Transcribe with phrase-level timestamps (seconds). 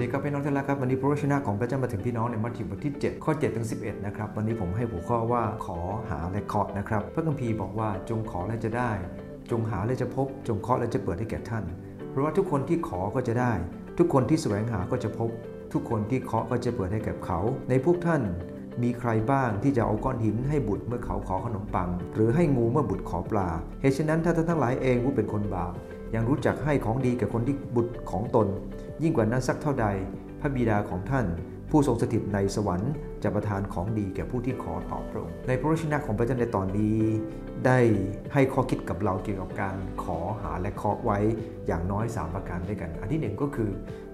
[0.00, 5.78] ดีครับพี่น้องที่รักครับวันนี้พระวจนะของพระเจ้ามาถึงพี่น้องในมัทธิวบทที่ 7 ข้อ7ถึง11 นะครับ วันนี้ผมให้หัวข้อว่าขอ
[6.10, 8.90] หาและเคาะนะครับ พระคัมภีร์บอกว่าจงขอและจะได้
[9.50, 11.64] จงหาและจะพบ จงเคาะและจะเปิดให้แก่ท่าน
[12.10, 13.52] เพราะว่าทุกคนที่ขอก็จะได้
[13.98, 15.30] ทุกคนที่แสวงหาก็จะพบ
[15.72, 18.22] ทุกคนที่เคาะก็จะเปิดให้แก่เขา ในพวกท่าน
[18.82, 23.48] มีใครบ้างที่จะเอาก้อนหินให้บุตรเมื่อเขาขอขนมปัง หรือให้งูเมื่อบุตรขอปลา
[23.80, 25.74] เหตุฉะนั้นถ้าท่านทั้งหลายเองผู้เป็นคนบาป
[26.14, 28.46] ยังรู้จักให้ของดีแก่คนที่บุตรของตน
[29.02, 29.86] ยิ่งกว่านั้นสักเท่าใด
[30.40, 31.26] พระบิดาของท่าน
[31.70, 32.92] ผู้ทรงสถิตในสวรรค์
[33.22, 36.96] จะประทานของดีแก่ผู้ที่ขอต่อพระองค์ ในพระวจนะของพระเจ้าในตอนนี้
[37.66, 37.78] ได้
[38.34, 41.18] ให้ข้อคิดกับเราเกี่ยวกับการขอหาและเคาะไว้
[41.66, 43.70] อย่างน้อย 3 ประการด้วยกัน อันที่หนึ่งก็คือ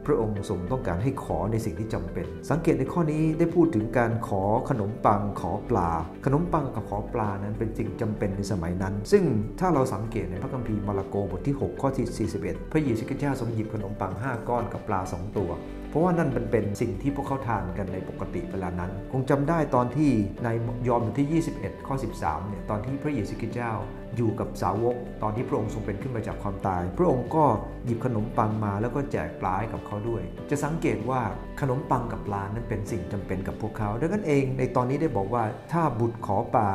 [0.07, 5.91] พระองค์ทรงต้องการให้ขอในสิ่งที่จำเป็น สังเกตในข้อนี้ได้พูดถึงการขอขนมปังขอปลา
[6.25, 9.25] ขนมปังกับขอปลานั้นเป็นสิ่งจำเป็นในสมัยนั้น ซึ่ง
[9.61, 15.51] ถ้าเราสังเกตในพระคัมภีร์มาระโกบทที่ 6 ข้อที่41 พระเยซูคริสต์เจ้าทรงหยิบขนมปัง 5 ก้อนกับปลา 2 ตัว
[15.97, 20.11] ราะว่านั่นมันเป็นสิ่งที่พวกเขาทานกันในปกติเวลานั้น คงจำได้ตอนที่
[20.45, 20.49] ใน
[20.89, 23.73] ยอห์นบทที่ 21 ข้อ 13 เนี่ย ตอนที่พระเยซูคริสต์เจ้า
[24.17, 27.45] อยู่กับสาวก ตอนที่พระองค์ทรงเป็นขึ้นมาจากความตาย พระองค์ก็
[27.85, 31.21] หยิบขนมปังมาแล้วก็แจกปลาให้กับเขาด้วย จะสังเกตว่า
[31.61, 36.71] ขนมปังกับปลานั้นเป็นสิ่งจำเป็นกับพวกเขา ดังนั้นเองในตอนนี้ได้บอกว่าถ้าบุตรขอปลา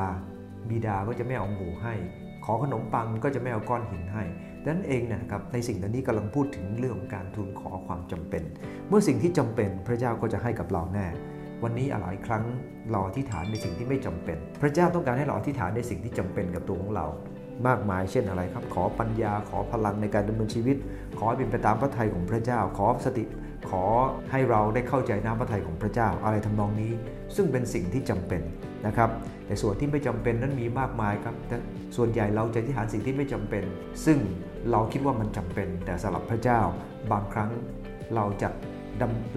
[0.70, 1.94] บิดาก็จะไม่เอาหมูให้
[2.46, 4.24] ขอขนมปังก็จะไม่เอาก้อนหินให้
[4.64, 8.44] ดังนั้นเองนะครับในสิ่งนี้กำลังพูดถึงเรื่องของการทูลขอความจำเป็น
[8.90, 11.08] เมื่อสิ่งที่จำเป็นพระเจ้าก็จะให้กับเราแน่
[11.64, 12.44] วันนี้หลายครั้ง
[12.92, 17.06] เราอธิษฐานในสิ่งที่ไม่จำเป็น พระเจ้าต้องการให้เราอธิษฐานในสิ่งที่จำเป็นกับตัวของเรา
[17.68, 20.78] มากมายเช่นอะไรครับ ขอปัญญาขอพลังในการดำเนินชีวิต
[21.18, 23.24] ขอให้เป็นไปตามพระทัยของพระเจ้า ขอสติ
[23.70, 23.84] ขอ
[24.32, 26.92] ให้เราได้เข้าใจน้ำพระทัยของพระเจ้าอะไรทำนองนี้
[27.36, 28.42] ซึ่งเป็นสิ่งที่จำเป็น
[28.88, 29.10] นะครับ
[29.46, 31.58] แต่ส่วนที่ไม่จำเป็นนั้นมีมากมายครับแต่
[31.96, 33.64] ส่วนใหญ่เราจะอธิษฐานสิ่งที่ไม่จำเป็น
[34.06, 34.18] ซึ่ง
[34.72, 36.60] เราคิดว่ามันจำเป็น แต่สำหรับพระเจ้า
[37.12, 37.50] บางครั้ง
[38.16, 38.50] เราจะ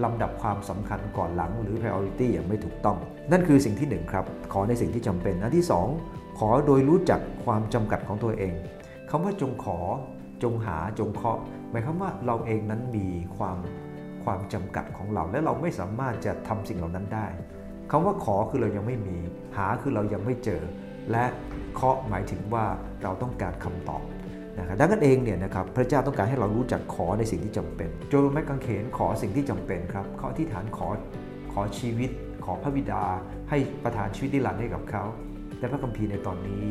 [0.03, 2.97] ลำดับความสำคัญก่อนหลังหรือ priority อย่างไม่ถูกต้อง
[3.31, 5.65] นั่นคือสิ่งที่ 1 ครับ ขอในสิ่งที่จำเป็นอันที่
[6.01, 8.53] 2 ขอโดยรู้จักความจำกัดของตัวเอง
[9.09, 9.79] คำว่าจงขอ
[10.43, 11.39] จงหาจงเคาะ
[11.71, 13.07] หมายความว่าเราเองนั้นมี
[13.37, 13.57] ความ
[14.23, 17.27] ความจำกัดของเรา และเราไม่สามารถจะทำสิ่งเหล่านั้นได้
[17.91, 19.17] คำว่าขอคือเรายังไม่มี
[19.57, 20.61] หาคือเรายังไม่เจอ
[21.11, 21.25] และ
[21.75, 22.65] เคาะหมายถึงว่า
[23.03, 24.03] เราต้องการคำตอบ
[24.57, 30.87] นะครับดังนั้นเองเนี่ยนะครับพระเจ้าต้องการให้เรารู้จักขอในสิ่งที่จำเป็น โจรแมกกังเขนขอสิ่งที่จำเป็นครับเขาที่ฐานขอ
[31.53, 32.09] ขอชีวิต
[32.45, 33.03] ขอพระบิดา
[33.49, 35.03] ให้ประทานชีวิตนิรันดร์ให้กับเขา
[35.57, 36.65] แต่พระคัมภีร์ในตอนนี้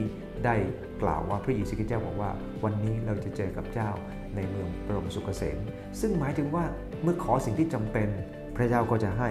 [0.44, 0.54] ได้
[1.02, 2.30] กล่าวว่าพระเยซูคริสต์เจ้าบอกว่า
[2.64, 3.90] วันนี้เราจะเจอกับเจ้า
[4.36, 5.58] ในเมืองปรมสุขเกษม
[6.00, 6.64] ซึ่งหมายถึงว่า
[7.02, 8.08] เมื่อขอสิ่งที่จำเป็น
[8.56, 9.30] พระเจ้าก็จะให้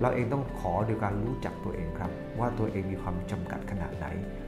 [0.00, 4.06] เราเองต้องขอโดยการรู้จักตัวเองครับ ว่าตัวเองมีความจำกัดขนาดไหน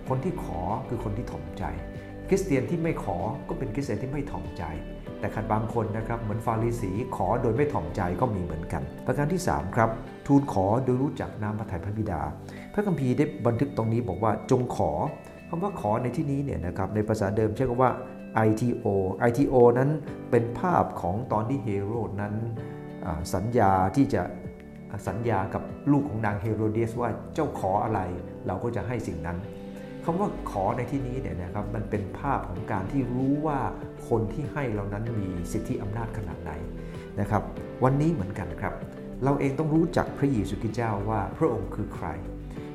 [0.09, 1.64] คนที่ขอคือคนที่ถ่อมใจ
[2.28, 3.16] คริสเตียนที่ไม่ขอ
[3.48, 4.64] ก็เป็นคริสเตียนที่ไม่ถ่อมใจ
[5.20, 9.91] แต่ขัดบางคนนะครับเหมือนฟาริสีขอโดยไม่ถ่อมใจก็มีเหมือนกัน ประการที่ 3 ครับ
[10.26, 12.20] ทูลขอโดยรู้จักน้ำพระทัยพระบิดา
[12.72, 14.91] พระคัมภีร์ได้บันทึกตรงนี้บอกว่าจงขอ
[15.48, 17.92] คำว่าขอในที่นี้เนี่ยนะครับในภาษาเดิมใช้คำว่า
[18.48, 18.87] ITO
[19.28, 19.91] ITO นั้น
[20.31, 22.34] เป็นภาพของตอนที่เฮโรดนั้น
[23.34, 24.22] สัญญาที่จะ
[25.09, 25.62] สัญญากับ
[25.93, 28.00] ลูกของนางเฮโรเดียสว่าเจ้าขออะไร
[28.47, 29.38] เราก็จะให้สิ่งนั้น
[30.04, 33.59] คำว่าขอในที่นี้เนี่ยนะครับมันเป็นภาพของการที่รู้ว่า
[34.09, 36.53] คนที่ให้เรานั้นมีสิทธิอำนาจขนาดไหน
[37.21, 37.43] นะครับ
[37.84, 38.75] วันนี้เหมือนกันครับ
[39.25, 42.06] เราเองต้องรู้จักพระเยซูคริสต์เจ้าว่าพระองค์คือใคร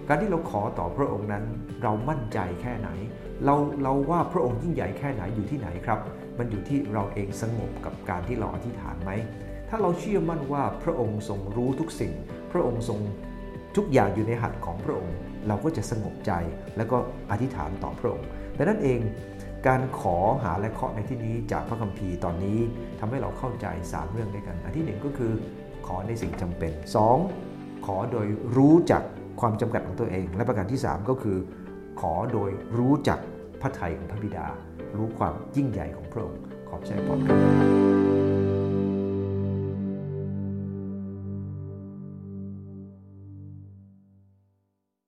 [0.07, 1.43] การที่เราขอต่อพระองค์นั้น
[1.83, 2.89] เรามั่นใจแค่ไหน
[3.45, 5.99] เราเราว่าพระองค์ยิ่งใหญ่แค่ไหนอยู่ที่ไหนครับ
[6.37, 9.11] มันอยู่ที่เราเองสงบกับการที่เราอธิษฐานไหม
[9.75, 12.13] ถ้าเราเชื่อมั่นว่าพระองค์ทรงรู้ทุกสิ่ง
[12.51, 12.99] พระองค์ทรง
[13.75, 15.15] ทุกอย่างอยู่ในหัตถ์ของพระองค์
[15.47, 16.31] เราก็จะสงบใจ
[16.77, 16.97] แล้วก็
[17.31, 18.99] อธิษฐานต่อพระองค์ดังนั้นเอง
[19.67, 22.59] การขอหาและเคาะในที่นี้จากพระคัมภีร์ตอนนี้
[22.99, 25.31] ทำให้เราเข้าใจ 3 เรื่องด้วยกัน อันที่ 1 ก็คือ
[25.87, 26.71] ขอในสิ่งจำเป็น
[27.29, 27.85] 2.
[27.85, 29.01] ขอโดยรู้จัก
[29.41, 31.37] ความจำกัดของตัวเอง และประการที่ 3 ก็คือ
[32.01, 33.19] ขอโดยรู้จัก
[33.61, 34.47] พระทัยของพระบิดา
[34.97, 36.39] รู้ความยิ่งใหญ่ของพระองค์
[36.69, 37.62] ขอบใจพรครับ